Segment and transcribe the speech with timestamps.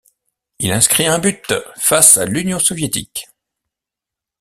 [0.57, 1.43] Il inscrit un but
[1.77, 3.27] face à l'Union soviétique.